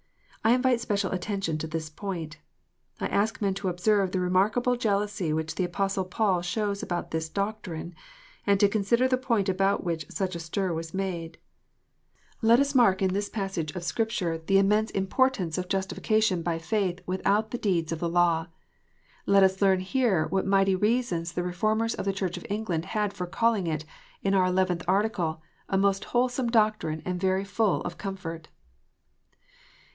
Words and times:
I 0.43 0.53
invite 0.55 0.81
special 0.81 1.11
attention 1.11 1.59
to 1.59 1.67
this 1.67 1.87
point. 1.87 2.39
I 2.99 3.05
ask 3.05 3.39
men 3.39 3.53
to 3.53 3.67
observe 3.67 4.11
the 4.11 4.19
remarkable 4.19 4.75
jealousy 4.75 5.31
which 5.31 5.53
the 5.53 5.63
Apostle 5.63 6.05
Paul 6.05 6.41
shows 6.41 6.81
about 6.81 7.11
this 7.11 7.29
doctrine, 7.29 7.93
and 8.47 8.59
to 8.59 8.67
consider 8.67 9.07
the 9.07 9.19
point 9.19 9.47
about 9.47 9.83
which 9.83 10.07
such 10.09 10.35
a 10.35 10.39
stir 10.39 10.73
was 10.73 10.95
made. 10.95 11.37
Let 12.41 12.59
us 12.59 12.73
mark 12.73 13.03
in 13.03 13.13
this 13.13 13.29
passage 13.29 13.69
of 13.75 13.83
Scripture 13.83 14.39
the 14.39 14.39
THE 14.45 14.53
FALLIBILITY 14.55 14.57
OF 14.57 14.65
MINISTERS. 14.65 14.91
379 15.13 15.49
immense 15.53 15.55
importance 15.55 15.57
of 15.59 15.69
justification 15.69 16.41
by 16.41 16.57
faith 16.57 17.01
without 17.05 17.51
the 17.51 17.59
deeds 17.59 17.91
of 17.91 17.99
the 17.99 18.09
law. 18.09 18.47
Let 19.27 19.43
us 19.43 19.61
learn 19.61 19.81
here 19.81 20.25
what 20.25 20.47
mighty 20.47 20.75
reasons 20.75 21.33
the 21.33 21.43
Reformers 21.43 21.93
of 21.93 22.05
the 22.05 22.13
Church 22.13 22.37
of 22.37 22.45
England 22.49 22.85
had 22.85 23.13
for 23.13 23.27
calling 23.27 23.67
it, 23.67 23.85
in 24.23 24.33
our 24.33 24.47
Eleventh 24.47 24.83
Article," 24.87 25.43
a 25.69 25.77
most 25.77 26.05
wholesome 26.05 26.49
doctrine 26.49 27.03
and 27.05 27.21
very 27.21 27.43
full 27.43 27.81
of 27.83 27.99
comfort." 27.99 28.47